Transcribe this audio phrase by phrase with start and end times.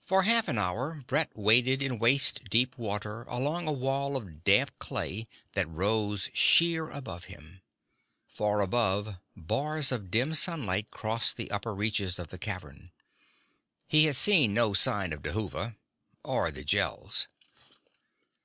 [0.00, 4.76] For half an hour Brett waded in waist deep water along a wall of damp
[4.80, 7.60] clay that rose sheer above him.
[8.26, 12.90] Far above, bars of dim sunlight crossed the upper reaches of the cavern.
[13.86, 15.76] He had seen no sign of Dhuva...
[16.24, 17.28] or the Gels.